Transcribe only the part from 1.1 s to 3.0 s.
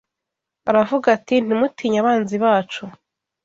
ati ntimutinye abanzi bacu